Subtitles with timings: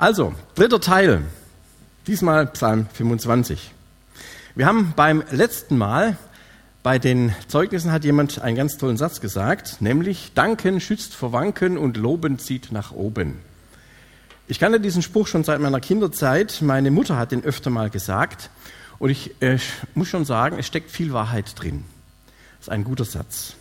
[0.00, 1.22] Also, dritter Teil.
[2.06, 3.72] Diesmal Psalm 25.
[4.54, 6.16] Wir haben beim letzten Mal
[6.84, 11.76] bei den Zeugnissen hat jemand einen ganz tollen Satz gesagt, nämlich Danken schützt vor Wanken
[11.76, 13.40] und Loben zieht nach oben.
[14.46, 16.62] Ich kannte diesen Spruch schon seit meiner Kinderzeit.
[16.62, 18.50] Meine Mutter hat den öfter mal gesagt.
[19.00, 19.58] Und ich äh,
[19.96, 21.82] muss schon sagen, es steckt viel Wahrheit drin.
[22.58, 23.54] Das ist ein guter Satz.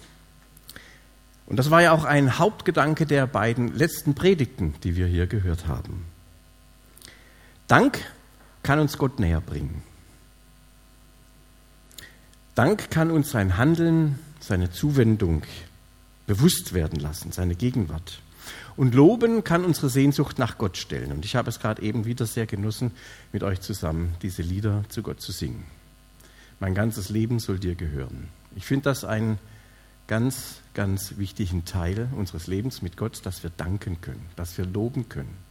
[1.48, 5.68] Und das war ja auch ein Hauptgedanke der beiden letzten Predigten, die wir hier gehört
[5.68, 6.06] haben.
[7.68, 8.00] Dank
[8.64, 9.84] kann uns Gott näher bringen.
[12.56, 15.44] Dank kann uns sein Handeln, seine Zuwendung
[16.28, 18.22] bewusst werden lassen, seine Gegenwart.
[18.78, 21.12] Und Loben kann unsere Sehnsucht nach Gott stellen.
[21.12, 22.92] Und ich habe es gerade eben wieder sehr genossen,
[23.32, 25.66] mit euch zusammen diese Lieder zu Gott zu singen.
[26.60, 28.30] Mein ganzes Leben soll dir gehören.
[28.56, 29.40] Ich finde das einen
[30.08, 35.10] ganz, ganz wichtigen Teil unseres Lebens mit Gott, dass wir danken können, dass wir loben
[35.10, 35.47] können.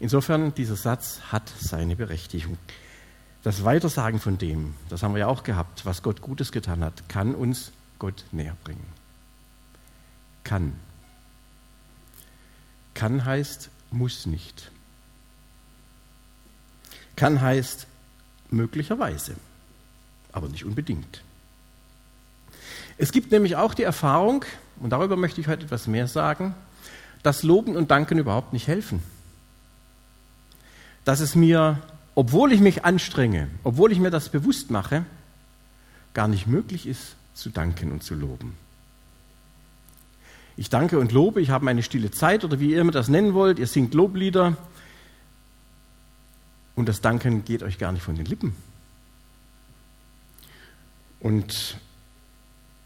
[0.00, 2.56] Insofern, dieser Satz hat seine Berechtigung.
[3.42, 7.08] Das Weitersagen von dem, das haben wir ja auch gehabt, was Gott Gutes getan hat,
[7.08, 8.86] kann uns Gott näher bringen.
[10.44, 10.74] Kann.
[12.94, 14.70] Kann heißt, muss nicht.
[17.16, 17.86] Kann heißt,
[18.50, 19.34] möglicherweise,
[20.32, 21.22] aber nicht unbedingt.
[22.98, 24.44] Es gibt nämlich auch die Erfahrung,
[24.80, 26.54] und darüber möchte ich heute etwas mehr sagen,
[27.24, 29.02] dass Loben und Danken überhaupt nicht helfen
[31.08, 31.80] dass es mir,
[32.14, 35.06] obwohl ich mich anstrenge, obwohl ich mir das bewusst mache,
[36.12, 38.58] gar nicht möglich ist, zu danken und zu loben.
[40.58, 43.32] Ich danke und lobe, ich habe meine stille Zeit oder wie ihr immer das nennen
[43.32, 44.58] wollt, ihr singt Loblieder
[46.74, 48.54] und das Danken geht euch gar nicht von den Lippen.
[51.20, 51.78] Und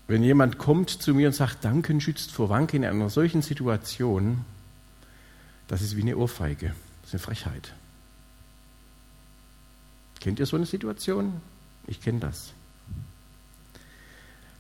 [0.06, 4.44] wenn jemand kommt zu mir und sagt, Danken schützt vor Wanken in einer solchen Situation,
[5.66, 7.74] das ist wie eine Ohrfeige, das ist eine Frechheit.
[10.22, 11.40] Kennt ihr so eine Situation?
[11.88, 12.52] Ich kenne das.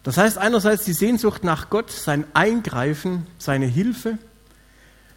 [0.02, 4.18] Das heißt einerseits die Sehnsucht nach Gott, sein Eingreifen, seine Hilfe,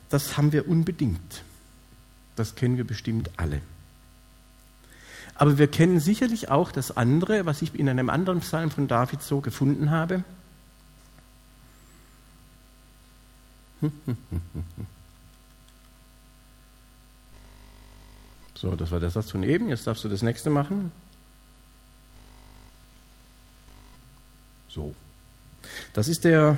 [0.10, 1.42] das haben wir unbedingt.
[2.36, 3.60] Das kennen wir bestimmt alle.
[5.34, 9.24] Aber wir kennen sicherlich auch das andere, was ich in einem anderen Psalm von David
[9.24, 10.24] so gefunden habe.
[18.66, 19.70] So, das war der Satz von eben.
[19.70, 20.92] Jetzt darfst du das nächste machen.
[24.68, 24.96] So.
[25.94, 26.58] Das ist der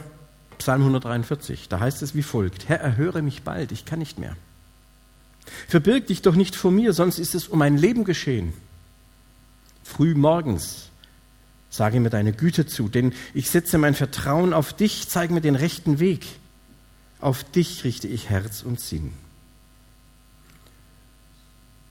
[0.58, 1.68] Psalm 143.
[1.68, 4.38] Da heißt es wie folgt: Herr, erhöre mich bald, ich kann nicht mehr.
[5.68, 8.54] Verbirg dich doch nicht vor mir, sonst ist es um mein Leben geschehen.
[9.84, 10.88] Früh morgens
[11.70, 15.58] sage mir deine Güte zu, denn ich setze mein Vertrauen auf dich, zeige mir den
[15.58, 16.26] rechten Weg.
[17.20, 19.12] Auf dich richte ich Herz und Sinn.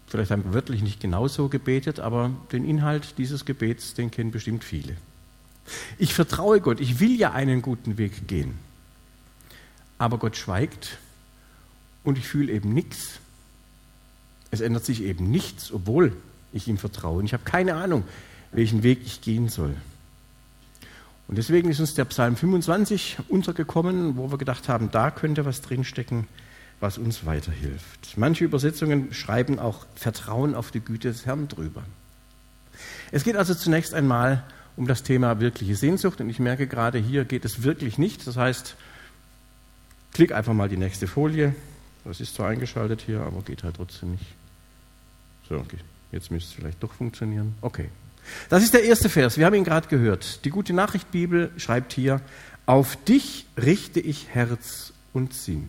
[0.07, 4.63] Vielleicht haben wir wörtlich nicht genauso gebetet, aber den Inhalt dieses Gebets, den kennen bestimmt
[4.63, 4.97] viele.
[5.99, 8.59] Ich vertraue Gott, ich will ja einen guten Weg gehen.
[9.99, 10.99] Aber Gott schweigt
[12.05, 13.19] und ich fühle eben nichts.
[14.51, 16.17] Es ändert sich eben nichts, obwohl
[16.53, 17.19] ich ihm vertraue.
[17.19, 18.05] Und ich habe keine Ahnung,
[18.53, 19.75] welchen Weg ich gehen soll.
[21.29, 25.61] Und deswegen ist uns der Psalm 25 untergekommen, wo wir gedacht haben, da könnte was
[25.61, 26.29] drinstecken,
[26.81, 28.17] was uns weiterhilft.
[28.17, 31.83] Manche Übersetzungen schreiben auch Vertrauen auf die Güte des Herrn drüber.
[33.11, 34.45] Es geht also zunächst einmal
[34.77, 38.27] um das Thema wirkliche Sehnsucht und ich merke gerade, hier geht es wirklich nicht.
[38.27, 38.77] Das heißt,
[40.13, 41.55] klick einfach mal die nächste Folie.
[42.05, 44.27] Das ist zwar eingeschaltet hier, aber geht halt trotzdem nicht.
[45.49, 45.79] So, okay.
[46.13, 47.55] Jetzt müsste es vielleicht doch funktionieren.
[47.63, 47.89] Okay.
[48.49, 49.39] Das ist der erste Vers.
[49.39, 50.45] Wir haben ihn gerade gehört.
[50.45, 52.21] Die gute Nachricht Bibel schreibt hier,
[52.65, 55.69] auf dich richte ich Herz und Sinn.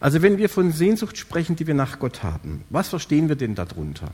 [0.00, 3.54] Also wenn wir von Sehnsucht sprechen, die wir nach Gott haben, was verstehen wir denn
[3.54, 4.12] darunter?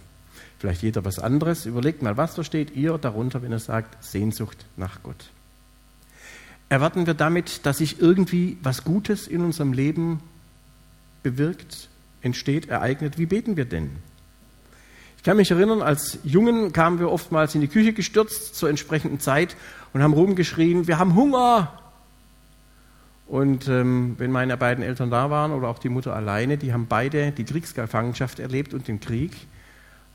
[0.58, 1.66] Vielleicht jeder was anderes.
[1.66, 5.30] Überlegt mal, was versteht ihr darunter, wenn ihr sagt Sehnsucht nach Gott?
[6.70, 10.20] Erwarten wir damit, dass sich irgendwie was Gutes in unserem Leben
[11.22, 11.88] bewirkt,
[12.22, 13.18] entsteht, ereignet?
[13.18, 13.90] Wie beten wir denn?
[15.18, 19.20] Ich kann mich erinnern, als Jungen kamen wir oftmals in die Küche gestürzt zur entsprechenden
[19.20, 19.56] Zeit
[19.92, 21.78] und haben rumgeschrien, wir haben Hunger,
[23.26, 26.86] und ähm, wenn meine beiden Eltern da waren oder auch die Mutter alleine, die haben
[26.86, 29.32] beide die Kriegsgefangenschaft erlebt und den Krieg.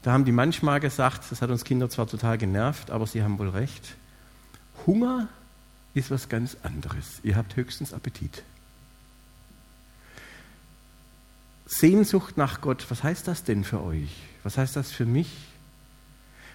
[0.04, 3.40] Da haben die manchmal gesagt, das hat uns Kinder zwar total genervt, aber sie haben
[3.40, 3.96] wohl recht,
[4.86, 5.28] Hunger
[5.94, 7.20] ist was ganz anderes.
[7.24, 8.44] Ihr habt höchstens Appetit.
[11.66, 14.10] Sehnsucht nach Gott, was heißt das denn für euch?
[14.44, 15.30] Was heißt das für mich?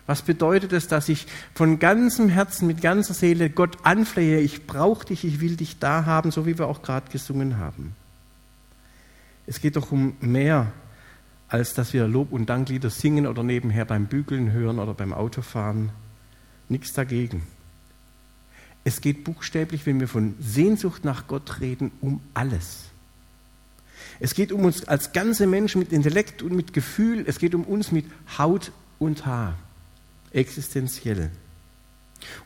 [0.07, 5.07] Was bedeutet es, dass ich von ganzem Herzen, mit ganzer Seele Gott anflehe, ich brauche
[5.07, 7.95] dich, ich will dich da haben, so wie wir auch gerade gesungen haben?
[9.47, 10.73] Es geht doch um mehr,
[11.49, 15.91] als dass wir Lob- und Danklieder singen oder nebenher beim Bügeln hören oder beim Autofahren.
[16.69, 17.43] Nichts dagegen.
[18.85, 22.85] Es geht buchstäblich, wenn wir von Sehnsucht nach Gott reden, um alles.
[24.21, 27.25] Es geht um uns als ganze Menschen mit Intellekt und mit Gefühl.
[27.27, 28.05] Es geht um uns mit
[28.39, 29.55] Haut und Haar.
[30.35, 31.31] Existenziell.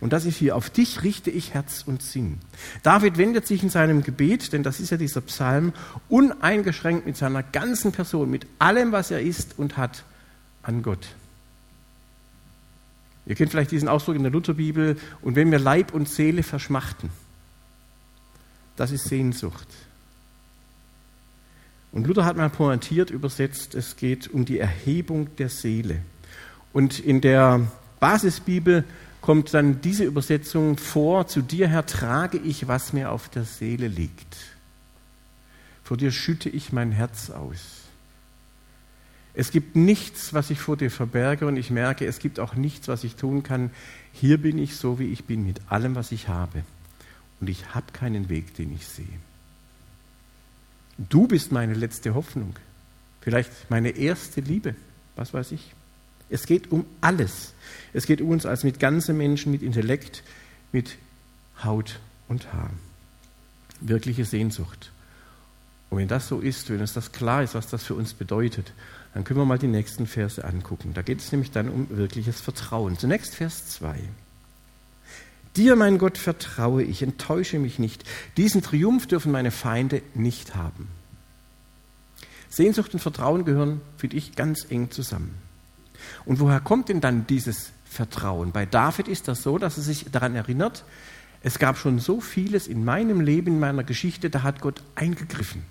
[0.00, 2.38] Und das ist hier, auf dich richte ich Herz und Sinn.
[2.82, 5.72] David wendet sich in seinem Gebet, denn das ist ja dieser Psalm,
[6.08, 10.04] uneingeschränkt mit seiner ganzen Person, mit allem, was er ist und hat,
[10.62, 11.08] an Gott.
[13.26, 17.10] Ihr kennt vielleicht diesen Ausdruck in der Lutherbibel, und wenn wir Leib und Seele verschmachten,
[18.76, 19.66] das ist Sehnsucht.
[21.90, 26.02] Und Luther hat mal pointiert übersetzt, es geht um die Erhebung der Seele.
[26.72, 27.66] Und in der
[28.00, 28.84] Basisbibel
[29.20, 33.88] kommt dann diese Übersetzung vor, zu dir, Herr, trage ich, was mir auf der Seele
[33.88, 34.36] liegt.
[35.84, 37.78] Vor dir schütte ich mein Herz aus.
[39.34, 42.88] Es gibt nichts, was ich vor dir verberge und ich merke, es gibt auch nichts,
[42.88, 43.70] was ich tun kann.
[44.12, 46.64] Hier bin ich so, wie ich bin, mit allem, was ich habe.
[47.40, 49.06] Und ich habe keinen Weg, den ich sehe.
[50.98, 52.56] Du bist meine letzte Hoffnung,
[53.20, 54.74] vielleicht meine erste Liebe,
[55.14, 55.72] was weiß ich.
[56.30, 57.52] Es geht um alles.
[57.92, 60.22] Es geht um uns als mit ganzen Menschen, mit Intellekt,
[60.72, 60.96] mit
[61.62, 62.70] Haut und Haar.
[63.80, 64.90] Wirkliche Sehnsucht.
[65.90, 68.72] Und wenn das so ist, wenn uns das klar ist, was das für uns bedeutet,
[69.14, 70.92] dann können wir mal die nächsten Verse angucken.
[70.94, 72.98] Da geht es nämlich dann um wirkliches Vertrauen.
[72.98, 73.98] Zunächst Vers 2.
[75.56, 78.04] Dir, mein Gott, vertraue ich, enttäusche mich nicht.
[78.36, 80.88] Diesen Triumph dürfen meine Feinde nicht haben.
[82.50, 85.47] Sehnsucht und Vertrauen gehören, finde ich, ganz eng zusammen.
[86.24, 88.52] Und woher kommt denn dann dieses Vertrauen?
[88.52, 90.84] Bei David ist das so, dass er sich daran erinnert,
[91.42, 95.62] es gab schon so vieles in meinem Leben, in meiner Geschichte, da hat Gott eingegriffen.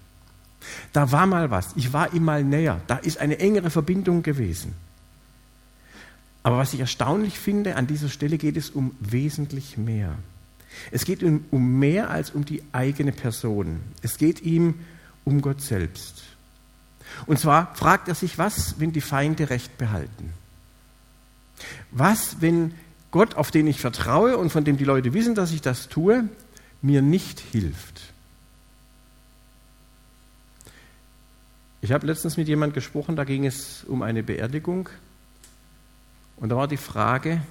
[0.94, 4.74] Da war mal was, ich war ihm mal näher, da ist eine engere Verbindung gewesen.
[6.44, 10.16] Aber was ich erstaunlich finde, an dieser Stelle geht es um wesentlich mehr.
[10.92, 13.82] Es geht um, mehr als um die eigene Person.
[14.02, 14.76] Es geht ihm
[15.26, 16.24] um Gott selbst.
[17.26, 20.34] Und zwar fragt er sich, was, wenn die Feinde Recht behalten?
[21.92, 22.74] Was, wenn
[23.12, 26.30] Gott, auf den ich vertraue und von dem die Leute wissen, dass ich das tue,
[26.82, 28.02] mir nicht hilft?
[31.82, 34.90] Ich habe letztens mit jemandem gesprochen, da ging es um eine Beerdigung.
[36.38, 37.42] Und da war die Frage,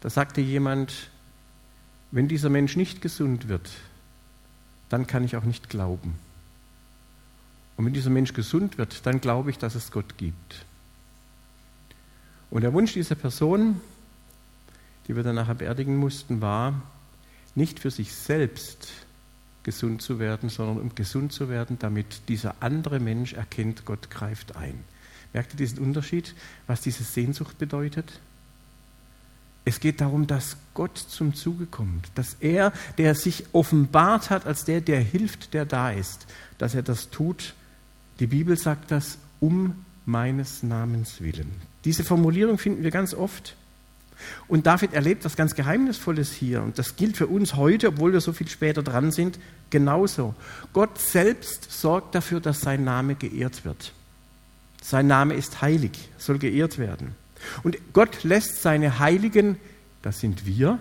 [0.00, 1.10] da sagte jemand,
[2.10, 3.70] wenn dieser Mensch nicht gesund wird,
[4.88, 6.14] dann kann ich auch nicht glauben.
[7.76, 10.64] Und wenn dieser Mensch gesund wird, dann glaube ich, dass es Gott gibt.
[12.50, 13.80] Und der Wunsch dieser Person,
[15.06, 16.82] die wir dann nachher beerdigen mussten, war,
[17.54, 18.88] nicht für sich selbst
[19.62, 24.56] gesund zu werden, sondern um gesund zu werden, damit dieser andere Mensch erkennt, Gott greift
[24.56, 24.84] ein.
[25.32, 26.34] Merkt ihr diesen Unterschied,
[26.66, 28.20] was diese Sehnsucht bedeutet?
[29.64, 34.64] Es geht darum, dass Gott zum Zuge kommt, dass er, der sich offenbart hat als
[34.64, 36.28] der, der hilft, der da ist,
[36.58, 37.54] dass er das tut,
[38.20, 41.50] die Bibel sagt das um meines Namens willen.
[41.84, 43.56] Diese Formulierung finden wir ganz oft.
[44.48, 46.62] Und David erlebt was ganz Geheimnisvolles hier.
[46.62, 50.34] Und das gilt für uns heute, obwohl wir so viel später dran sind, genauso.
[50.72, 53.92] Gott selbst sorgt dafür, dass sein Name geehrt wird.
[54.80, 57.14] Sein Name ist heilig, soll geehrt werden.
[57.62, 59.58] Und Gott lässt seine Heiligen,
[60.00, 60.78] das sind wir,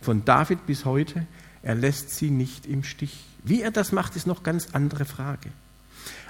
[0.00, 1.26] von David bis heute,
[1.62, 3.24] er lässt sie nicht im Stich.
[3.44, 5.50] Wie er das macht, ist noch ganz andere Frage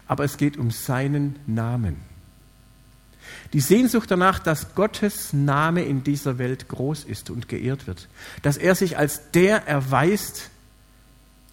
[0.08, 1.96] aber es geht um seinen Namen.
[3.52, 8.08] Die Sehnsucht danach, dass Gottes Name in dieser Welt groß ist und geehrt wird,
[8.42, 10.50] dass er sich als der erweist,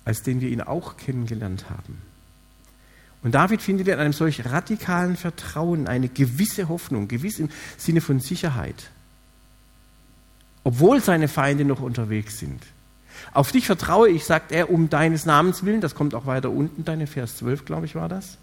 [0.04, 2.02] als den wir ihn auch kennengelernt haben.
[3.24, 8.20] Und David findet in einem solch radikalen Vertrauen eine gewisse Hoffnung, gewiss im Sinne von
[8.20, 8.92] Sicherheit,
[10.64, 12.62] obwohl seine Feinde noch unterwegs sind.
[13.34, 16.86] Auf dich vertraue ich, sagt er, um deines Namens willen, das kommt auch weiter unten,
[16.86, 18.38] deine Vers 12, glaube ich, war das.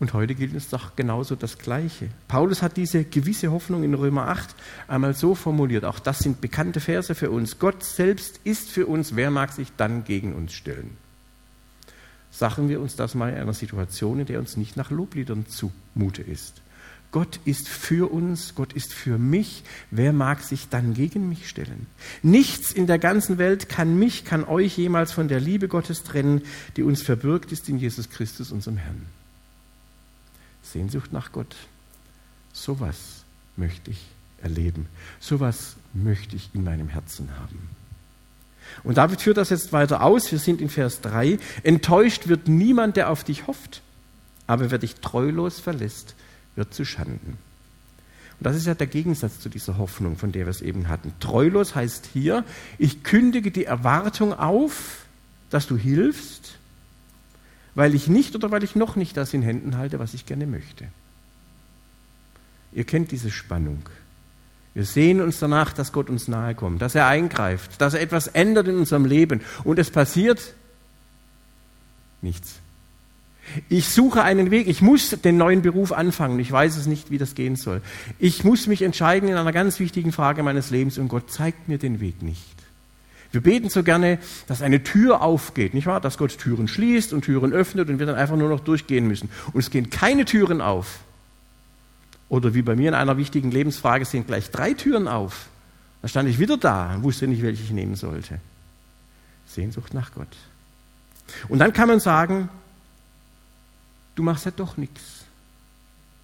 [0.00, 2.08] Und heute gilt es doch genauso das Gleiche.
[2.28, 4.54] Paulus hat diese gewisse Hoffnung in Römer 8
[4.86, 5.84] einmal so formuliert.
[5.84, 7.58] Auch das sind bekannte Verse für uns.
[7.58, 9.16] Gott selbst ist für uns.
[9.16, 10.96] Wer mag sich dann gegen uns stellen?
[12.30, 16.22] Sagen wir uns das mal in einer Situation, in der uns nicht nach Lobliedern zumute
[16.22, 16.62] ist.
[17.10, 19.64] Gott ist für uns, Gott ist für mich.
[19.90, 21.86] Wer mag sich dann gegen mich stellen?
[22.22, 26.42] Nichts in der ganzen Welt kann mich, kann euch jemals von der Liebe Gottes trennen,
[26.76, 29.17] die uns verbürgt ist in Jesus Christus, unserem Herrn.
[30.72, 31.56] Sehnsucht nach Gott.
[32.52, 33.24] Sowas
[33.56, 34.06] möchte ich
[34.42, 34.86] erleben.
[35.20, 37.68] Sowas möchte ich in meinem Herzen haben.
[38.84, 40.30] Und David führt das jetzt weiter aus.
[40.30, 41.38] Wir sind in Vers 3.
[41.62, 43.82] Enttäuscht wird niemand, der auf dich hofft.
[44.46, 46.14] Aber wer dich treulos verlässt,
[46.54, 47.38] wird zu Schanden.
[48.38, 51.12] Und das ist ja der Gegensatz zu dieser Hoffnung, von der wir es eben hatten.
[51.18, 52.44] Treulos heißt hier,
[52.78, 55.04] ich kündige die Erwartung auf,
[55.50, 56.57] dass du hilfst,
[57.78, 60.48] weil ich nicht oder weil ich noch nicht das in Händen halte, was ich gerne
[60.48, 60.88] möchte.
[62.72, 63.88] Ihr kennt diese Spannung.
[64.74, 68.26] Wir sehen uns danach, dass Gott uns nahe kommt, dass er eingreift, dass er etwas
[68.26, 69.42] ändert in unserem Leben.
[69.62, 70.54] Und es passiert
[72.20, 72.56] nichts.
[73.68, 74.66] Ich suche einen Weg.
[74.66, 76.40] Ich muss den neuen Beruf anfangen.
[76.40, 77.80] Ich weiß es nicht, wie das gehen soll.
[78.18, 81.78] Ich muss mich entscheiden in einer ganz wichtigen Frage meines Lebens und Gott zeigt mir
[81.78, 82.56] den Weg nicht.
[83.30, 86.00] Wir beten so gerne, dass eine Tür aufgeht, nicht wahr?
[86.00, 89.28] Dass Gott Türen schließt und Türen öffnet und wir dann einfach nur noch durchgehen müssen.
[89.52, 91.00] Und es gehen keine Türen auf.
[92.30, 95.46] Oder wie bei mir in einer wichtigen Lebensfrage sind gleich drei Türen auf.
[96.02, 98.40] Da stand ich wieder da und wusste nicht, welche ich nehmen sollte.
[99.46, 100.28] Sehnsucht nach Gott.
[101.48, 102.48] Und dann kann man sagen,
[104.14, 105.24] du machst ja doch nichts.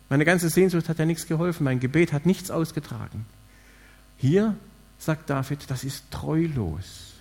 [0.08, 3.26] Meine ganze Sehnsucht hat ja nichts geholfen, mein Gebet hat nichts ausgetragen.
[4.18, 4.54] Hier
[5.04, 7.12] sagt David, das ist treulos.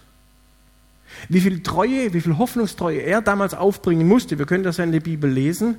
[1.29, 4.91] Wie viel Treue, wie viel Hoffnungstreue er damals aufbringen musste, wir können das ja in
[4.91, 5.75] der Bibel lesen,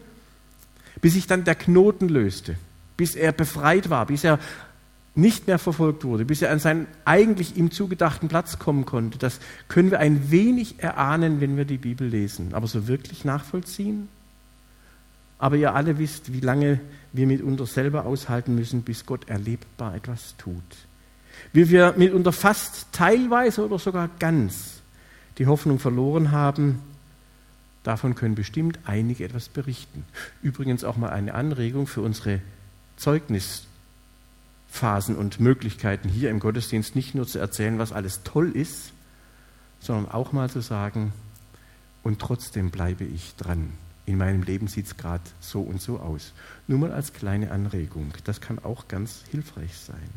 [1.00, 2.56] bis sich dann der Knoten löste,
[2.96, 4.38] bis er befreit war, bis er
[5.16, 9.18] nicht mehr verfolgt wurde, bis er an seinen eigentlich ihm zugedachten Platz kommen konnte.
[9.18, 12.52] Das können wir ein wenig erahnen, wenn wir die Bibel lesen.
[12.52, 14.08] Aber so wirklich nachvollziehen?
[15.38, 16.80] Aber ihr alle wisst, wie lange
[17.12, 20.62] wir mitunter selber aushalten müssen, bis Gott erlebbar etwas tut.
[21.52, 24.80] Wie wir mitunter fast teilweise oder sogar ganz
[25.38, 26.80] die Hoffnung verloren haben,
[27.82, 30.04] davon können bestimmt einige etwas berichten.
[30.42, 32.40] Übrigens auch mal eine Anregung für unsere
[32.96, 38.92] Zeugnisphasen und Möglichkeiten hier im Gottesdienst, nicht nur zu erzählen, was alles toll ist,
[39.80, 41.12] sondern auch mal zu sagen,
[42.02, 43.72] und trotzdem bleibe ich dran
[44.06, 46.32] in meinem Leben sieht es gerade so und so aus.
[46.66, 48.12] Nur mal als kleine Anregung.
[48.24, 50.10] Das kann auch ganz hilfreich sein.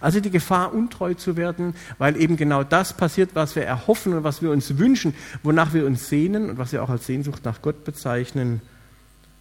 [0.00, 4.24] Also die Gefahr, untreu zu werden, weil eben genau das passiert, was wir erhoffen und
[4.24, 7.62] was wir uns wünschen, wonach wir uns sehnen und was wir auch als Sehnsucht nach
[7.62, 8.60] Gott bezeichnen,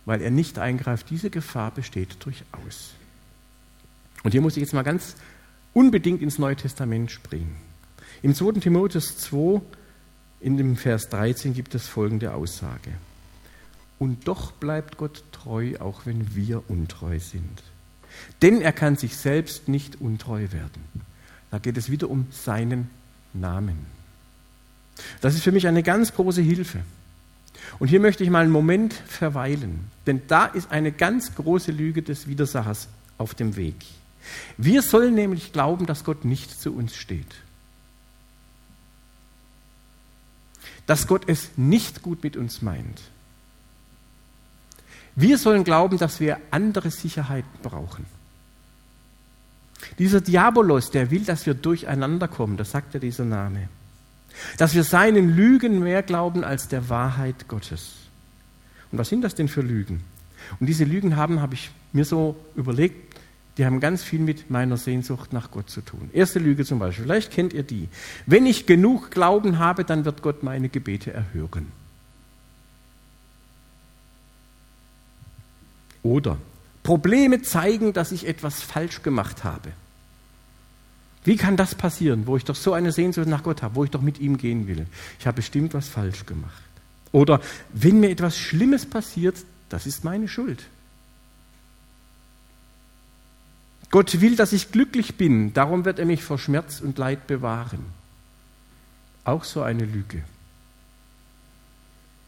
[0.05, 2.93] weil er nicht eingreift, diese Gefahr besteht durchaus.
[4.23, 5.15] Und hier muss ich jetzt mal ganz
[5.73, 7.55] unbedingt ins Neue Testament springen.
[8.21, 8.53] Im 2.
[8.53, 9.61] Timotheus 2
[10.39, 12.91] in dem Vers 13 gibt es folgende Aussage.
[13.97, 17.63] Und doch bleibt Gott treu, auch wenn wir untreu sind.
[18.41, 20.83] Denn er kann sich selbst nicht untreu werden.
[21.51, 22.89] Da geht es wieder um seinen
[23.33, 23.77] Namen.
[25.21, 26.79] Das ist für mich eine ganz große Hilfe.
[27.79, 32.01] Und hier möchte ich mal einen Moment verweilen, denn da ist eine ganz große Lüge
[32.01, 33.75] des Widersachers auf dem Weg.
[34.57, 37.35] Wir sollen nämlich glauben, dass Gott nicht zu uns steht.
[40.85, 43.01] dass Gott es nicht gut mit uns meint.
[45.15, 48.05] Wir sollen glauben, dass wir andere Sicherheiten brauchen.
[49.97, 53.69] Dieser Diabolos, der will, dass wir durcheinander kommen, das sagt ja dieser Name.
[54.57, 57.93] Dass wir seinen Lügen mehr glauben als der Wahrheit Gottes.
[58.91, 60.03] Und was sind das denn für Lügen?
[60.59, 63.15] Und diese Lügen haben, habe ich mir so überlegt,
[63.57, 66.09] die haben ganz viel mit meiner Sehnsucht nach Gott zu tun.
[66.11, 67.87] Erste Lüge zum Beispiel, vielleicht kennt ihr die.
[68.25, 71.71] Wenn ich genug Glauben habe, dann wird Gott meine Gebete erhören.
[76.05, 76.37] Oder
[76.83, 79.71] Probleme zeigen, dass ich etwas falsch gemacht habe.
[81.23, 83.89] Wie kann das passieren, wo ich doch so eine Sehnsucht nach Gott habe, wo ich
[83.89, 84.85] doch mit ihm gehen will?
[85.19, 86.61] Ich habe bestimmt was falsch gemacht.
[87.11, 87.41] Oder
[87.73, 89.35] wenn mir etwas Schlimmes passiert,
[89.69, 90.63] das ist meine Schuld.
[93.89, 97.83] Gott will, dass ich glücklich bin, darum wird er mich vor Schmerz und Leid bewahren.
[99.23, 100.21] Auch so eine Lüge.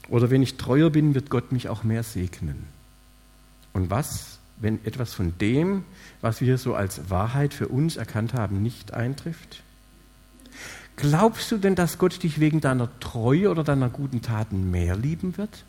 [0.10, 2.77] Oder wenn ich treuer bin, wird Gott mich auch mehr segnen.
[3.78, 5.84] Und was, wenn etwas von dem,
[6.20, 9.62] was wir so als Wahrheit für uns erkannt haben, nicht eintrifft?
[10.96, 15.38] Glaubst du denn, dass Gott dich wegen deiner Treue oder deiner guten Taten mehr lieben
[15.38, 15.64] wird?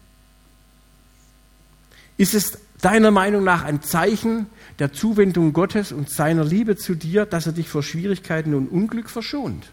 [2.16, 4.46] Ist es deiner Meinung nach ein Zeichen
[4.78, 9.10] der Zuwendung Gottes und seiner Liebe zu dir, dass er dich vor Schwierigkeiten und Unglück
[9.10, 9.70] verschont?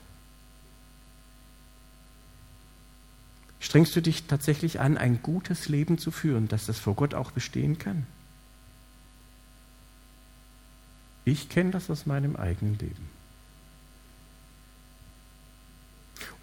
[3.62, 7.32] Strengst du dich tatsächlich an, ein gutes Leben zu führen, dass das vor Gott auch
[7.32, 8.06] bestehen kann?
[11.25, 13.15] Ich kenne das aus meinem eigenen Leben.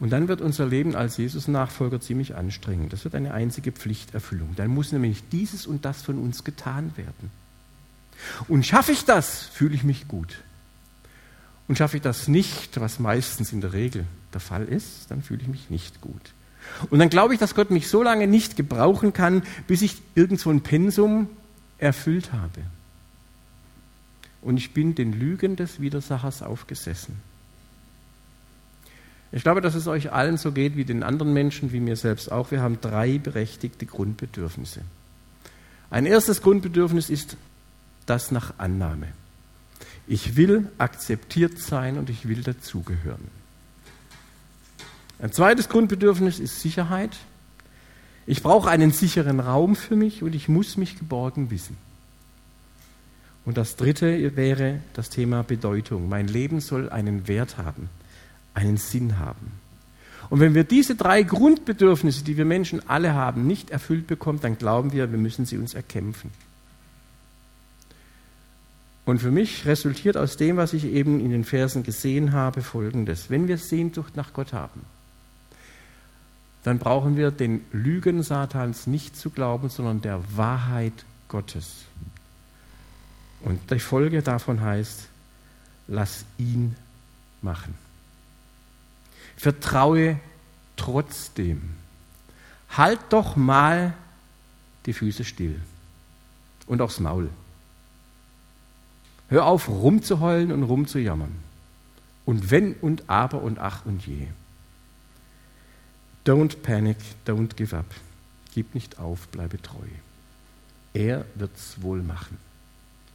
[0.01, 2.93] Und dann wird unser Leben als Jesus-Nachfolger ziemlich anstrengend.
[2.93, 4.55] Das wird eine einzige Pflichterfüllung.
[4.57, 7.31] Dann muss nämlich dieses und das von uns getan werden.
[8.49, 10.43] Und schaffe ich das, fühle ich mich gut.
[11.69, 15.43] Und schaffe ich das nicht, was meistens in der Regel der Fall ist, dann fühle
[15.43, 16.33] ich mich nicht gut.
[16.91, 20.51] Und dann glaube ich, dass Gott mich so lange nicht gebrauchen kann, bis ich irgendwo
[20.51, 21.29] ein Pensum
[21.79, 22.63] erfüllt habe.
[24.43, 27.21] Und ich bin den Lügen des Widersachers aufgesessen.
[29.31, 32.31] Ich glaube, dass es euch allen so geht wie den anderen Menschen, wie mir selbst
[32.31, 32.51] auch.
[32.51, 34.83] Wir haben drei berechtigte Grundbedürfnisse.
[35.91, 37.37] Ein erstes Grundbedürfnis ist
[38.05, 39.09] das nach Annahme.
[40.07, 43.29] Ich will akzeptiert sein und ich will dazugehören.
[45.19, 47.17] Ein zweites Grundbedürfnis ist Sicherheit.
[48.27, 51.77] Ich brauche einen sicheren Raum für mich und ich muss mich geborgen wissen.
[53.45, 56.09] Und das dritte wäre das Thema Bedeutung.
[56.09, 57.89] Mein Leben soll einen Wert haben
[58.55, 59.53] einen Sinn haben.
[60.31, 64.57] Und wenn wir diese drei Grundbedürfnisse, die wir Menschen alle haben, nicht erfüllt bekommen, dann
[64.57, 66.31] glauben wir, wir müssen sie uns erkämpfen.
[69.05, 73.31] Und für mich resultiert aus dem, was ich eben in den Versen gesehen habe, Folgendes.
[73.31, 74.83] Wenn wir Sehnsucht nach Gott haben,
[76.63, 81.85] dann brauchen wir den Lügen Satans nicht zu glauben, sondern der Wahrheit Gottes.
[83.43, 85.09] Und die Folge davon heißt,
[85.89, 86.77] lass ihn
[87.41, 87.75] machen.
[89.37, 90.21] Vertraue
[90.77, 91.75] trotzdem.
[92.71, 93.95] Halt doch mal
[94.87, 95.61] die Füße still
[96.67, 97.29] und aufs Maul.
[99.29, 101.35] Hör auf, rumzuheulen und rumzujammern.
[102.25, 104.29] Und wenn und aber und ach und je.
[106.25, 107.87] Don't panic, don't give up.
[108.55, 109.87] Gib nicht auf, bleibe treu.
[110.95, 112.37] Er wird's wohl machen,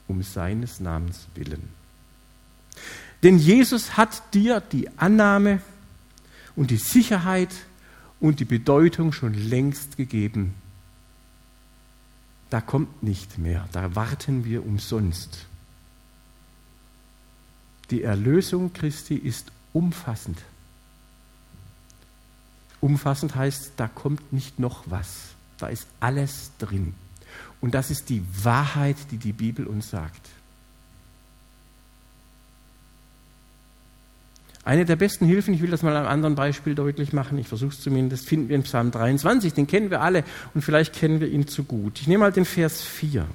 [0.08, 1.70] um seines Namens willen.
[3.24, 5.62] Denn Jesus hat dir die Annahme,
[6.58, 7.54] und die Sicherheit
[8.20, 10.56] und die Bedeutung schon längst gegeben.
[12.50, 15.46] Da kommt nicht mehr, da warten wir umsonst.
[17.92, 20.42] Die Erlösung Christi ist umfassend.
[22.82, 26.96] Umfassend heißt, da kommt nicht noch was, da ist alles drin.
[27.62, 30.30] Und das ist die Wahrheit, die die Bibel uns sagt.
[34.68, 37.72] Eine der besten Hilfen, ich will das mal einem anderen Beispiel deutlich machen, ich versuche
[37.72, 41.30] es zumindest, finden wir in Psalm 23, den kennen wir alle und vielleicht kennen wir
[41.30, 42.02] ihn zu gut.
[42.02, 43.26] Ich nehme mal den Vers 4.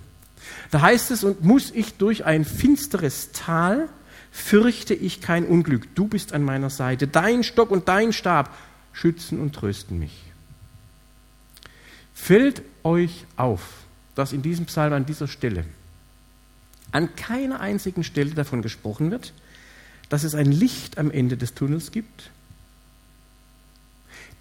[0.71, 3.89] Da heißt es, und muss ich durch ein finsteres Tal,
[4.31, 8.55] fürchte ich kein Unglück, du bist an meiner Seite, dein Stock und dein Stab
[8.93, 10.23] schützen und trösten mich.
[12.13, 13.63] Fällt euch auf,
[14.15, 15.65] dass in diesem Psalm an dieser Stelle
[16.93, 19.33] an keiner einzigen Stelle davon gesprochen wird,
[20.11, 22.31] dass es ein Licht am Ende des Tunnels gibt.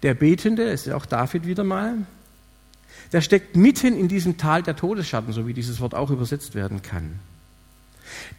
[0.02, 1.96] Der Betende, ist auch David wieder mal,
[3.12, 6.82] der steckt mitten in diesem Tal der Todesschatten, so wie dieses Wort auch übersetzt werden
[6.82, 7.18] kann.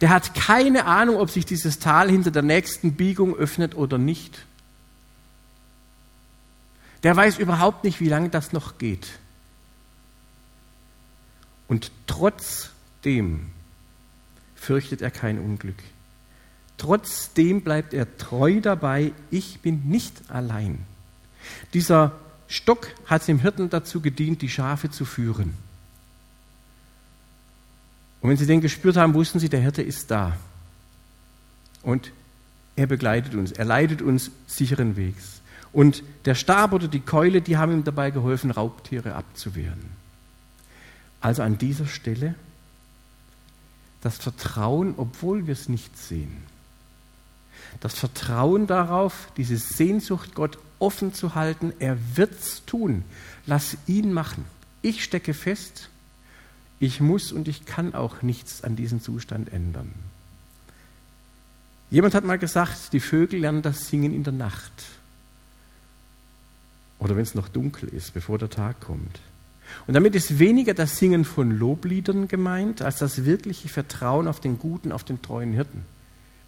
[0.00, 4.46] Der hat keine Ahnung, ob sich dieses Tal hinter der nächsten Biegung öffnet oder nicht.
[7.02, 9.08] Der weiß überhaupt nicht, wie lange das noch geht.
[11.68, 13.46] Und trotzdem
[14.54, 15.82] fürchtet er kein Unglück.
[16.76, 20.84] Trotzdem bleibt er treu dabei, ich bin nicht allein.
[21.72, 22.12] Dieser
[22.48, 25.54] Stock hat dem Hirten dazu gedient, die Schafe zu führen.
[28.20, 30.36] Und wenn sie den gespürt haben, wussten sie, der Hirte ist da.
[31.82, 32.10] Und
[32.76, 35.40] er begleitet uns, er leitet uns sicheren Wegs.
[35.72, 40.03] Und der Stab oder die Keule, die haben ihm dabei geholfen, Raubtiere abzuwehren.
[41.24, 42.34] Also an dieser Stelle
[44.00, 46.44] das Vertrauen, obwohl wir es nicht sehen
[47.80, 53.04] das Vertrauen darauf, diese Sehnsucht, Gott offen zu halten, er wird's tun.
[53.46, 54.44] Lass ihn machen.
[54.82, 55.88] Ich stecke fest,
[56.80, 59.92] ich muss und ich kann auch nichts an diesem Zustand ändern.
[61.90, 64.72] Jemand hat mal gesagt, die Vögel lernen das Singen in der Nacht.
[66.98, 69.20] Oder wenn es noch dunkel ist, bevor der Tag kommt.
[69.86, 74.58] Und damit ist weniger das Singen von Lobliedern gemeint, als das wirkliche Vertrauen auf den
[74.58, 75.82] guten, auf den treuen Hirten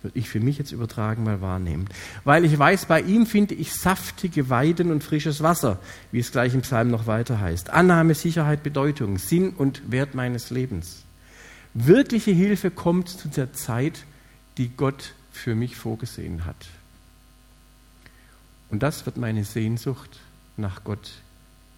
[0.07, 1.87] würde ich für mich jetzt übertragen mal wahrnehmen.
[2.23, 5.81] Weil ich weiß, bei ihm finde ich saftige Weiden und frisches Wasser,
[6.13, 7.71] wie es gleich im Psalm noch weiter heißt.
[7.71, 11.03] Annahme, Sicherheit, Bedeutung, Sinn und Wert meines Lebens.
[11.75, 14.05] Wirkliche Hilfe kommt zu der Zeit,
[14.59, 16.69] die Gott für mich vorgesehen hat.
[18.71, 20.21] Und das wird meine Sehnsucht
[20.57, 21.15] nach Gott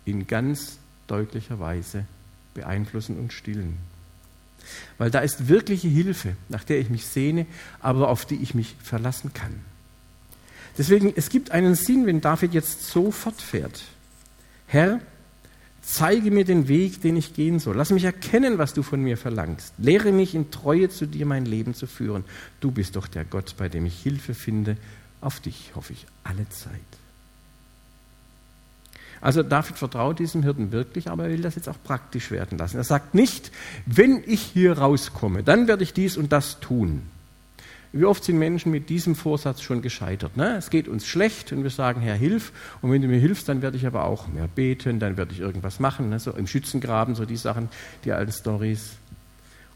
[0.04, 0.78] in ganz
[1.08, 2.04] deutlicher Weise
[2.54, 3.76] beeinflussen und stillen.
[4.98, 7.46] Weil da ist wirkliche Hilfe, nach der ich mich sehne,
[7.80, 9.60] aber auf die ich mich verlassen kann.
[10.76, 13.82] Deswegen, es gibt einen Sinn, wenn David jetzt so fortfährt.
[14.66, 15.00] Herr,
[15.90, 17.74] Zeige mir den Weg, den ich gehen soll.
[17.74, 19.72] Lass mich erkennen, was du von mir verlangst.
[19.78, 22.24] Lehre mich in Treue zu dir mein Leben zu führen.
[22.60, 24.76] Du bist doch der Gott, bei dem ich Hilfe finde.
[25.22, 26.74] Auf dich hoffe ich alle Zeit.
[29.20, 32.76] Also David vertraut diesem Hirten wirklich, aber er will das jetzt auch praktisch werden lassen.
[32.76, 33.50] Er sagt nicht,
[33.86, 37.02] wenn ich hier rauskomme, dann werde ich dies und das tun.
[37.92, 40.36] Wie oft sind Menschen mit diesem Vorsatz schon gescheitert?
[40.36, 40.56] Ne?
[40.56, 42.52] Es geht uns schlecht und wir sagen, Herr, hilf.
[42.82, 45.40] Und wenn du mir hilfst, dann werde ich aber auch mehr beten, dann werde ich
[45.40, 46.10] irgendwas machen.
[46.10, 46.18] Ne?
[46.18, 47.70] So im Schützengraben, so die Sachen,
[48.04, 48.96] die alten Stories.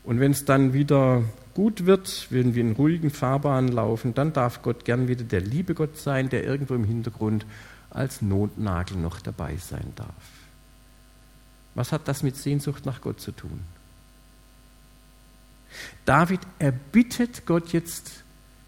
[0.04, 1.22] Und wenn es dann wieder
[1.54, 5.74] gut wird, wenn wir in ruhigen Fahrbahnen laufen, dann darf Gott gern wieder der liebe
[5.74, 7.46] Gott sein, der irgendwo im Hintergrund
[7.92, 10.14] als Notnagel noch dabei sein darf.
[11.74, 13.60] Was hat das mit Sehnsucht nach Gott zu tun?
[16.04, 18.24] David erbittet Gott jetzt,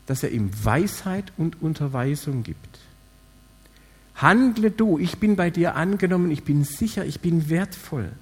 [0.07, 2.79] dass er ihm Weisheit und Unterweisung gibt.
[4.15, 8.13] Handle du, ich bin bei dir angenommen, ich bin sicher, ich bin wertvoll.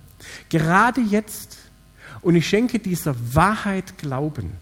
[0.49, 1.59] Gerade jetzt.
[2.23, 4.53] Und ich schenke dieser Wahrheit Glauben.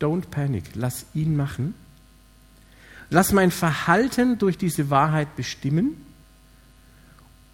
[0.00, 1.74] Don't panic, lass ihn machen.
[3.10, 6.02] Lass mein Verhalten durch diese Wahrheit bestimmen.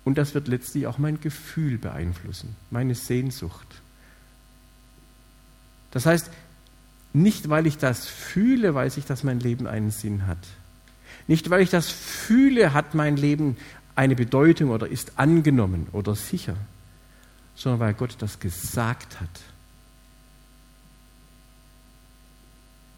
[0.05, 3.69] Und das wird letztlich auch mein Gefühl beeinflussen, meine Sehnsucht.
[5.93, 6.31] Das heißt,
[7.13, 10.39] nicht weil ich das fühle, weiß ich, dass mein Leben einen Sinn hat.
[11.29, 13.57] Nicht weil ich das fühle, hat mein Leben
[13.95, 16.57] eine Bedeutung oder ist angenommen oder sicher,
[17.55, 19.29] sondern weil Gott das gesagt hat.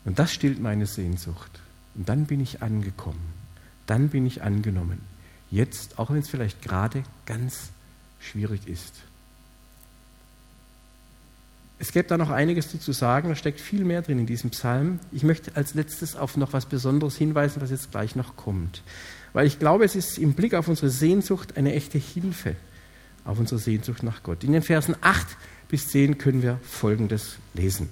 [0.05, 1.51] Und das stillt meine Sehnsucht.
[1.95, 3.33] Und dann bin ich angekommen.
[3.87, 5.01] Dann bin ich angenommen.
[5.51, 7.71] Jetzt, auch wenn es vielleicht gerade ganz
[8.21, 8.95] schwierig ist.
[11.79, 15.01] Es gibt da noch einiges zu sagen, da steckt viel mehr drin in diesem Psalm.
[15.13, 18.83] Ich möchte als letztes auf noch was Besonderes hinweisen, was jetzt gleich noch kommt.
[19.33, 22.57] Weil ich glaube, es ist im Blick auf unsere Sehnsucht eine echte Hilfe,
[23.25, 24.45] auf unsere Sehnsucht nach Gott.
[24.45, 25.27] In den Versen 8
[25.69, 27.89] bis 10 können wir Folgendes lesen.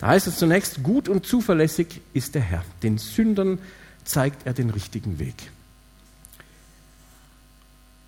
[0.00, 2.64] Da heißt es zunächst, gut und zuverlässig ist der Herr.
[2.82, 3.58] Den Sündern
[4.04, 5.50] zeigt er den richtigen Weg.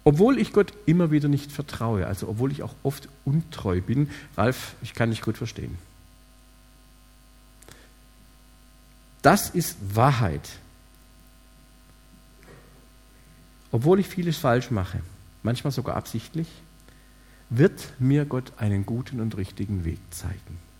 [0.04, 4.74] Obwohl ich Gott immer wieder nicht vertraue, also obwohl ich auch oft untreu bin, Ralf,
[4.82, 5.78] ich kann dich gut verstehen.
[9.20, 10.48] Das ist Wahrheit.
[13.70, 15.00] Obwohl ich vieles falsch mache,
[15.42, 16.48] manchmal sogar absichtlich,
[17.50, 20.71] wird mir Gott einen guten und richtigen Weg zeigen.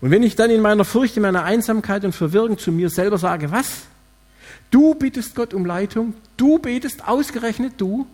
[0.00, 3.18] Und wenn ich dann in meiner Furcht, in meiner Einsamkeit und Verwirrung zu mir selber
[3.18, 3.82] sage, was?
[4.70, 8.06] Du bittest Gott um Leitung, du betest ausgerechnet du.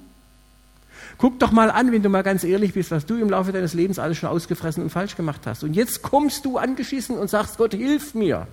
[1.19, 3.75] Guck doch mal an, wenn du mal ganz ehrlich bist, was du im Laufe deines
[3.75, 5.64] Lebens alles schon ausgefressen und falsch gemacht hast.
[5.64, 8.47] Und jetzt kommst du angeschissen und sagst, Gott, hilf mir.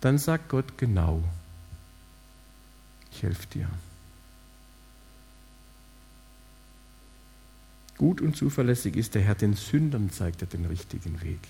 [0.00, 1.22] Dann sagt Gott genau,
[3.10, 3.68] ich helfe dir.
[7.98, 11.40] Gut und zuverlässig ist der Herr, den Sündern zeigt er den richtigen Weg.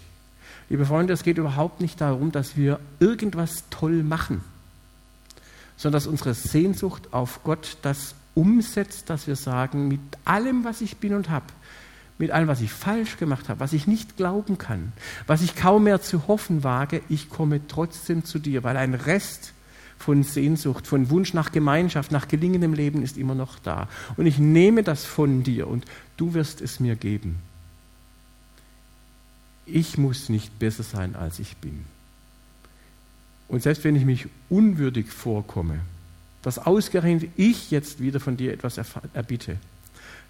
[0.70, 4.42] Liebe Freunde, es geht überhaupt nicht darum, dass wir irgendwas toll machen,
[5.76, 10.96] sondern dass unsere Sehnsucht auf Gott das umsetzt, dass wir sagen, mit allem, was ich
[10.96, 11.46] bin und habe,
[12.18, 14.92] mit allem, was ich falsch gemacht habe, was ich nicht glauben kann,
[15.26, 19.52] was ich kaum mehr zu hoffen wage, ich komme trotzdem zu dir, weil ein Rest
[19.98, 23.88] von Sehnsucht, von Wunsch nach Gemeinschaft, nach gelingendem Leben ist immer noch da.
[24.16, 25.84] Und ich nehme das von dir und
[26.16, 27.40] du wirst es mir geben
[29.68, 31.84] ich muss nicht besser sein, als ich bin.
[33.48, 35.80] Und selbst wenn ich mich unwürdig vorkomme,
[36.42, 38.78] dass ausgerechnet ich jetzt wieder von dir etwas
[39.14, 39.58] erbitte,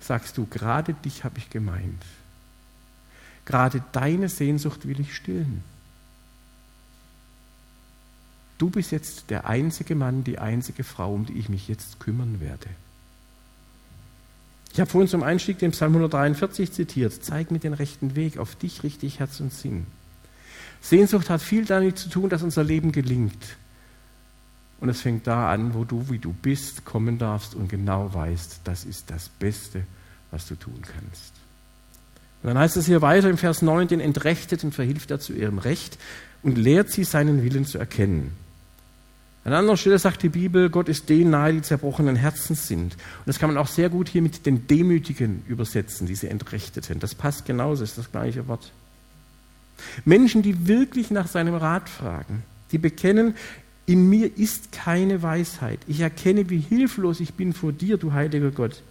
[0.00, 2.02] sagst du, gerade dich habe ich gemeint.
[3.44, 5.62] Gerade deine Sehnsucht will ich stillen.
[8.58, 12.40] Du bist jetzt der einzige Mann, die einzige Frau, um die ich mich jetzt kümmern
[12.40, 12.68] werde.
[14.72, 17.12] Ich habe vorhin zum Einstieg den Psalm 143 zitiert.
[17.24, 19.86] Zeig mir den rechten Weg, auf dich richtig Herz und Sinn.
[20.80, 23.56] Sehnsucht hat viel damit zu tun, dass unser Leben gelingt.
[24.80, 28.60] Und es fängt da an, wo du, wie du bist, kommen darfst und genau weißt,
[28.64, 29.82] das ist das Beste,
[30.30, 31.32] was du tun kannst.
[32.42, 35.58] Und dann heißt es hier weiter im Vers 9, den Entrechteten verhilft er zu ihrem
[35.58, 35.98] Recht
[36.44, 38.32] und lehrt sie, seinen Willen zu erkennen.
[39.48, 42.92] An anderer Stelle sagt die Bibel, Gott ist denen nahe, die zerbrochenen Herzens sind.
[42.92, 47.00] Und das kann man auch sehr gut hier mit den Demütigen übersetzen, diese Entrechteten.
[47.00, 48.70] Das passt genauso, ist das gleiche Wort.
[50.04, 53.36] Menschen, die wirklich nach seinem Rat fragen, die bekennen,
[53.86, 55.78] in mir ist keine Weisheit.
[55.86, 58.82] Ich erkenne, wie hilflos ich bin vor dir, du heiliger Gott.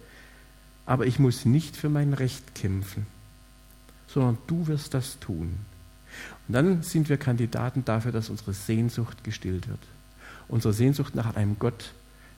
[0.86, 3.06] Aber ich muss nicht für mein Recht kämpfen,
[4.08, 5.54] sondern du wirst das tun.
[6.48, 9.78] Und dann sind wir Kandidaten dafür, dass unsere Sehnsucht gestillt wird
[10.48, 11.92] unsere Sehnsucht nach einem Gott,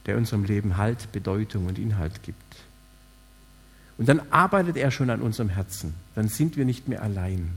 [0.06, 2.56] der unserem Leben Halt, Bedeutung und Inhalt gibt.
[3.98, 5.94] Und dann arbeitet er schon an unserem Herzen.
[6.14, 7.50] Dann sind wir nicht mehr allein,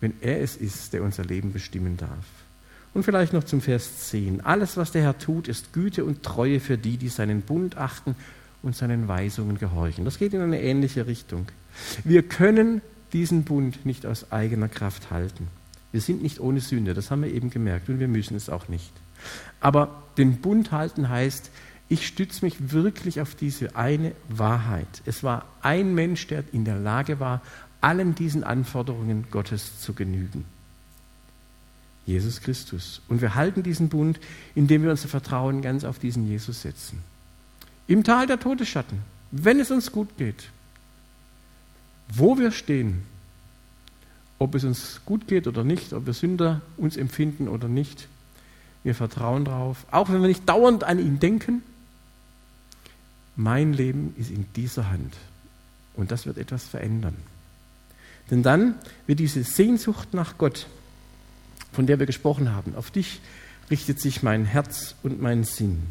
[0.00, 2.24] wenn er es ist, der unser Leben bestimmen darf.
[2.94, 4.40] Und vielleicht noch zum Vers 10.
[4.40, 8.16] Alles, was der Herr tut, ist Güte und Treue für die, die seinen Bund achten
[8.62, 10.04] und seinen Weisungen gehorchen.
[10.04, 11.46] Das geht in eine ähnliche Richtung.
[12.02, 12.80] Wir können
[13.12, 15.48] diesen Bund nicht aus eigener Kraft halten.
[15.92, 18.68] Wir sind nicht ohne Sünde, das haben wir eben gemerkt und wir müssen es auch
[18.68, 18.92] nicht.
[19.60, 21.50] Aber den Bund halten heißt,
[21.88, 25.02] ich stütze mich wirklich auf diese eine Wahrheit.
[25.06, 27.42] Es war ein Mensch, der in der Lage war,
[27.80, 30.44] allen diesen Anforderungen Gottes zu genügen.
[32.06, 33.02] Jesus Christus.
[33.08, 34.20] Und wir halten diesen Bund,
[34.54, 37.02] indem wir unser Vertrauen ganz auf diesen Jesus setzen.
[37.86, 38.98] Im Tal der Todesschatten,
[39.30, 40.48] wenn es uns gut geht,
[42.12, 43.02] wo wir stehen,
[44.38, 48.08] ob es uns gut geht oder nicht, ob wir Sünder uns empfinden oder nicht,
[48.82, 51.62] wir vertrauen darauf, auch wenn wir nicht dauernd an ihn denken.
[53.36, 55.14] Mein Leben ist in dieser Hand
[55.94, 57.16] und das wird etwas verändern.
[58.30, 58.74] Denn dann
[59.06, 60.66] wird diese Sehnsucht nach Gott,
[61.72, 63.20] von der wir gesprochen haben, auf dich
[63.70, 65.82] richtet sich mein Herz und mein Sinn.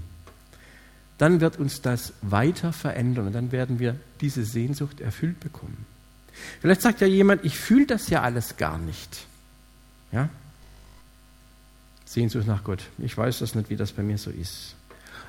[1.17, 5.85] Dann wird uns das weiter verändern und dann werden wir diese Sehnsucht erfüllt bekommen.
[6.61, 9.25] Vielleicht sagt ja jemand, ich fühle das ja alles gar nicht.
[10.11, 10.29] Ja?
[12.09, 12.81] Sehnsucht nach Gott.
[12.97, 14.75] Ich weiß das nicht, wie das bei mir so ist.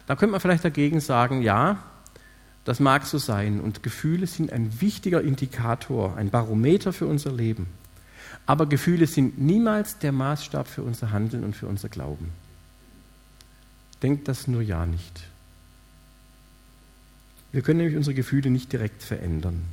[0.07, 1.83] Da könnte man vielleicht dagegen sagen, ja,
[2.65, 7.67] das mag so sein und Gefühle sind ein wichtiger Indikator, ein Barometer für unser Leben.
[8.47, 12.31] Aber Gefühle sind niemals der Maßstab für unser Handeln und für unser Glauben.
[14.03, 15.21] Denkt das nur ja nicht.
[17.53, 19.65] Wir können nämlich unsere Gefühle nicht direkt verändern.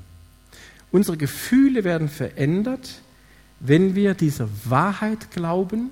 [0.91, 2.99] Unsere Gefühle werden verändert,
[3.61, 5.91] wenn wir dieser Wahrheit glauben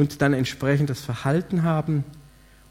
[0.00, 2.04] und dann entsprechend das Verhalten haben.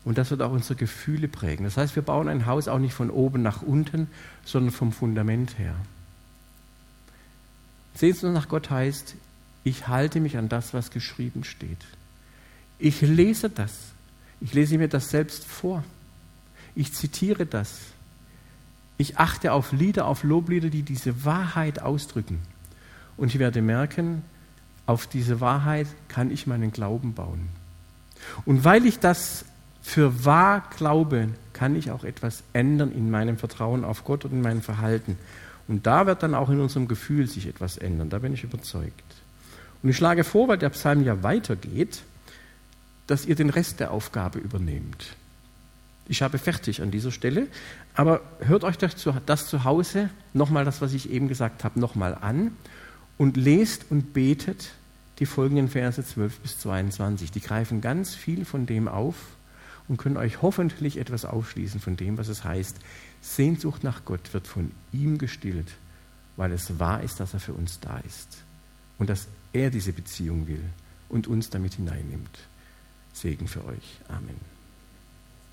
[0.03, 1.63] Und das wird auch unsere Gefühle prägen.
[1.63, 4.07] Das heißt, wir bauen ein Haus auch nicht von oben nach unten,
[4.43, 5.75] sondern vom Fundament her.
[7.93, 9.15] Sehnsucht nach Gott heißt,
[9.63, 11.85] ich halte mich an das, was geschrieben steht.
[12.79, 13.73] Ich lese das.
[14.41, 15.83] Ich lese mir das selbst vor.
[16.73, 17.77] Ich zitiere das.
[18.97, 22.39] Ich achte auf Lieder, auf Loblieder, die diese Wahrheit ausdrücken.
[23.17, 24.23] Und ich werde merken,
[24.89, 27.49] auf diese Wahrheit kann ich meinen Glauben bauen.
[28.43, 29.45] Und weil ich das
[29.83, 34.41] für wahr glaube, kann ich auch etwas ändern in meinem Vertrauen auf Gott und in
[34.41, 35.19] meinem Verhalten.
[35.67, 39.03] Und da wird dann auch in unserem Gefühl sich etwas ändern, da bin ich überzeugt.
[39.83, 42.01] Und ich schlage vor, weil der Psalm ja weitergeht,
[43.05, 45.15] dass ihr den Rest der Aufgabe übernehmt.
[46.07, 47.45] Ich habe fertig an dieser Stelle,
[47.93, 51.79] aber hört euch das zu, das zu Hause, nochmal das, was ich eben gesagt habe,
[51.79, 52.57] nochmal an
[53.19, 54.71] und lest und betet
[55.19, 57.31] die folgenden Verse 12 bis 22.
[57.31, 59.15] Die greifen ganz viel von dem auf
[59.87, 62.77] und können euch hoffentlich etwas aufschließen von dem, was es heißt.
[63.21, 65.75] Sehnsucht nach Gott wird von ihm gestillt,
[66.37, 68.37] weil es wahr ist, dass er für uns da ist
[68.97, 70.63] und dass er diese Beziehung will
[71.09, 72.39] und uns damit hineinnimmt.
[73.13, 73.99] Segen für euch.
[74.07, 74.58] Amen.